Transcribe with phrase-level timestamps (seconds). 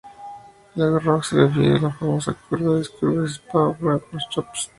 [0.73, 4.69] La "Eau Rouge" se refiere a la famosa curva del Circuit de Spa-Francorchamps.